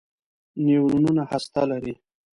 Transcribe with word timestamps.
نیورونونه 0.65 1.23
هسته 1.31 1.61
لري. 1.69 1.93